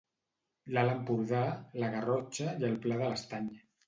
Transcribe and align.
L'Alt 0.77 0.93
Empordà, 0.93 1.41
la 1.83 1.89
Garrotxa 1.97 2.47
i 2.63 2.65
el 2.71 2.81
Pla 2.87 2.99
de 3.03 3.11
l'Estany. 3.13 3.53